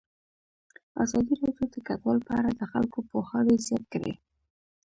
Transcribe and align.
ازادي 1.03 1.33
راډیو 1.41 1.67
د 1.73 1.75
کډوال 1.87 2.19
په 2.27 2.31
اړه 2.39 2.51
د 2.59 2.61
خلکو 2.71 2.97
پوهاوی 3.09 3.55
زیات 3.67 3.83
کړی. 3.93 4.13